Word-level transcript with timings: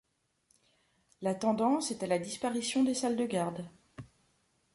La 1.21 1.35
tendance 1.35 1.91
est 1.91 2.01
à 2.01 2.07
la 2.07 2.17
disparition 2.17 2.83
des 2.83 2.95
salles 2.95 3.17
de 3.17 3.25
garde. 3.27 3.69